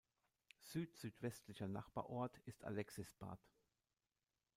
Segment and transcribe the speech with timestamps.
[0.63, 3.39] Südsüdwestlicher Nachbarort ist Alexisbad.